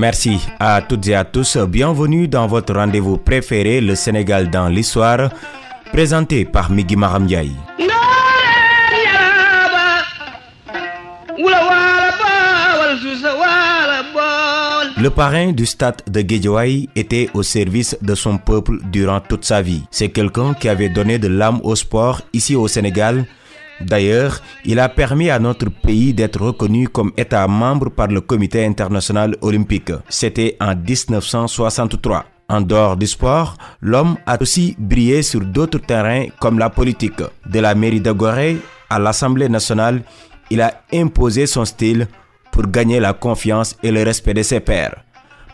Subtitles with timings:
[0.00, 1.58] Merci à toutes et à tous.
[1.58, 5.28] Bienvenue dans votre rendez-vous préféré, le Sénégal dans l'histoire,
[5.92, 7.52] présenté par Migui Maramdiaï.
[14.96, 19.60] Le parrain du stade de Guédiawaye était au service de son peuple durant toute sa
[19.60, 19.82] vie.
[19.90, 23.26] C'est quelqu'un qui avait donné de l'âme au sport ici au Sénégal.
[23.80, 28.64] D'ailleurs, il a permis à notre pays d'être reconnu comme État membre par le Comité
[28.64, 29.92] international olympique.
[30.08, 32.24] C'était en 1963.
[32.48, 37.22] En dehors du sport, l'homme a aussi brillé sur d'autres terrains comme la politique.
[37.46, 38.58] De la mairie de Gorée
[38.90, 40.02] à l'Assemblée nationale,
[40.50, 42.08] il a imposé son style
[42.50, 45.04] pour gagner la confiance et le respect de ses pairs.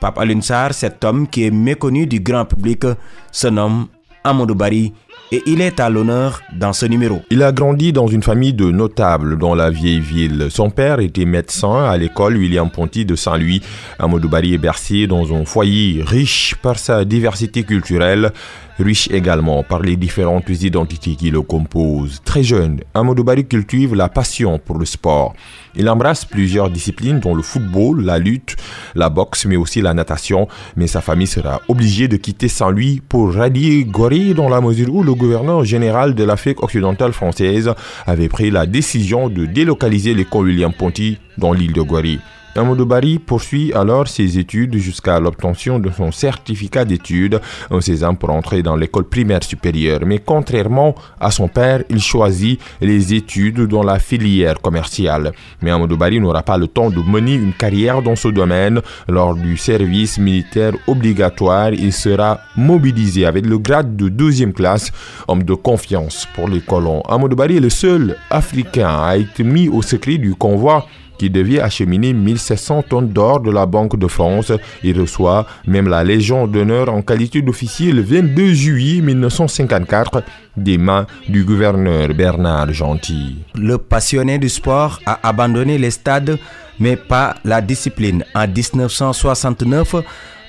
[0.01, 2.85] Pape Alunsar, cet homme qui est méconnu du grand public,
[3.31, 3.89] se nomme
[4.25, 4.93] Amadou Bari
[5.33, 7.23] et il est à l'honneur dans ce numéro.
[7.31, 10.47] Il a grandi dans une famille de notables dans la vieille ville.
[10.51, 13.63] Son père était médecin à l'école William Ponty de Saint-Louis.
[13.99, 18.33] Amadou Bari est bercé dans un foyer riche par sa diversité culturelle,
[18.79, 22.21] riche également par les différentes identités qui le composent.
[22.25, 25.35] Très jeune, Amadou Bari cultive la passion pour le sport.
[25.79, 28.57] Il embrasse plusieurs disciplines dont le football, la lutte,
[28.95, 30.49] la boxe, mais aussi la natation.
[30.75, 35.03] Mais sa famille sera obligée de quitter Saint-Louis pour rallier Gorée dans la mesure où
[35.03, 37.73] le gouverneur général de l'Afrique occidentale française
[38.07, 42.19] avait pris la décision de délocaliser l'école William Ponty dans l'île de Gorée.
[42.57, 47.41] Amadou Bari poursuit alors ses études jusqu'à l'obtention de son certificat d'études
[47.71, 50.01] en ans pour entrer dans l'école primaire supérieure.
[50.07, 55.33] Mais contrairement à son père, il choisit les études dans la filière commerciale.
[55.61, 58.81] Mais Amadou Bari n'aura pas le temps de mener une carrière dans ce domaine.
[59.09, 64.91] Lors du service militaire obligatoire, il sera mobilisé avec le grade de deuxième classe,
[65.29, 67.03] homme de confiance pour les colons.
[67.03, 70.87] Amadou Bari est le seul Africain à être mis au secret du convoi
[71.19, 74.53] qui devait acheminer 1700 tonnes d'or de la Banque de France.
[74.83, 80.23] Il reçoit même la Légion d'honneur en qualité d'officier le 22 juillet 1954
[80.57, 83.39] des mains du gouverneur Bernard Gentil.
[83.55, 86.39] Le passionné du sport a abandonné les stades,
[86.81, 88.25] mais pas la discipline.
[88.35, 89.97] En 1969,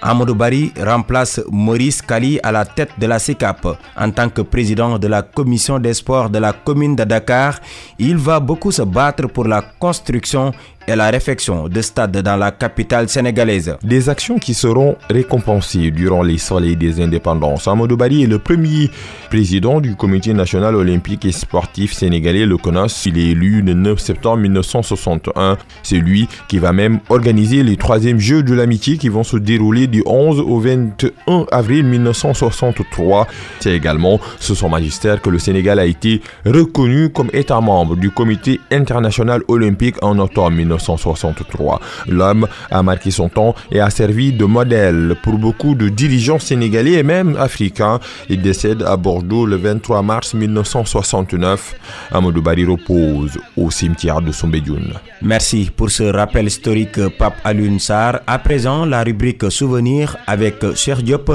[0.01, 3.65] Amadou Bari remplace Maurice Kali à la tête de la CECAP.
[3.97, 7.59] En tant que président de la commission des sports de la commune de Dakar,
[7.99, 10.51] il va beaucoup se battre pour la construction
[10.87, 13.75] et la réfection de stades dans la capitale sénégalaise.
[13.83, 17.67] Des actions qui seront récompensées durant les soleils des indépendances.
[17.67, 18.89] Amadou Bari est le premier
[19.29, 23.05] président du comité national olympique et sportif sénégalais, le CONOS.
[23.05, 25.57] Il est élu le 9 septembre 1961.
[25.83, 29.87] C'est lui qui va même organiser les troisièmes Jeux de l'amitié qui vont se dérouler
[29.87, 33.27] du 11 au 21 avril 1963.
[33.59, 38.09] C'est également sous son magistère que le Sénégal a été reconnu comme État membre du
[38.11, 40.76] comité international olympique en octobre 1963.
[40.77, 41.79] 1963.
[42.07, 46.93] L'homme a marqué son temps et a servi de modèle pour beaucoup de dirigeants sénégalais
[46.93, 47.99] et même africains.
[48.29, 51.75] Il décède à Bordeaux le 23 mars 1969.
[52.11, 54.93] Amadou Bari repose au cimetière de Sombedioun.
[55.21, 58.21] Merci pour ce rappel historique, Pape Alun Sar.
[58.27, 61.31] À présent, la rubrique Souvenirs avec Cher Diop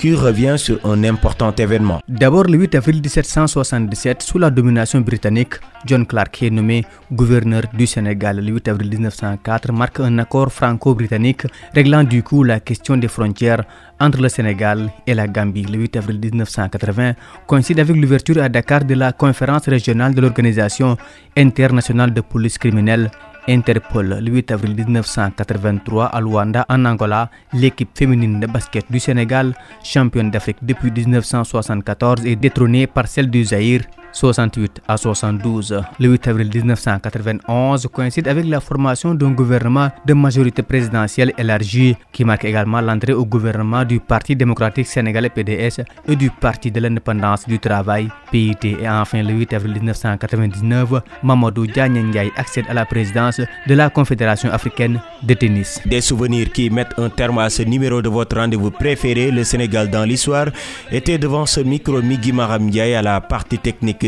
[0.00, 2.00] qui revient sur un important événement.
[2.08, 7.86] D'abord, le 8 avril 1777, sous la domination britannique, John Clark est nommé gouverneur du
[7.86, 8.38] Sénégal.
[8.42, 11.42] Le 8 avril 1904 marque un accord franco-britannique
[11.74, 13.62] réglant du coup la question des frontières
[14.00, 15.64] entre le Sénégal et la Gambie.
[15.64, 17.12] Le 8 avril 1980
[17.46, 20.96] coïncide avec l'ouverture à Dakar de la conférence régionale de l'Organisation
[21.36, 23.10] internationale de police criminelle
[23.48, 29.54] Interpol, le 8 avril 1983 à Luanda, en Angola, l'équipe féminine de basket du Sénégal,
[29.82, 35.82] championne d'Afrique depuis 1974, est détrônée par celle du Zaïre 68 à 72.
[35.98, 42.24] Le 8 avril 1991 coïncide avec la formation d'un gouvernement de majorité présidentielle élargie qui
[42.24, 47.46] marque également l'entrée au gouvernement du Parti démocratique sénégalais PDS et du Parti de l'indépendance
[47.46, 48.76] du travail PIT.
[48.82, 52.00] Et enfin, le 8 avril 1999, Mamadou Diagne
[52.36, 55.80] accède à la présidence de la Confédération africaine de tennis.
[55.86, 59.90] Des souvenirs qui mettent un terme à ce numéro de votre rendez-vous préféré, le Sénégal
[59.90, 60.46] dans l'histoire,
[60.90, 63.99] était devant ce micro Migi Maram à la partie technique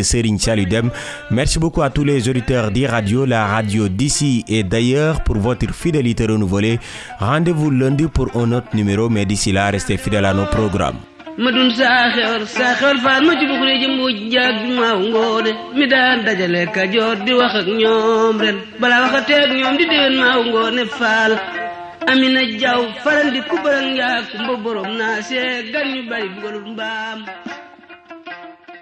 [1.30, 6.26] Merci beaucoup à tous les auditeurs d'e-radio, la radio d'ici et d'ailleurs pour votre fidélité
[6.26, 6.78] renouvelée.
[7.18, 10.96] Rendez-vous lundi pour un autre numéro, mais d'ici là, restez fidèles à nos programmes.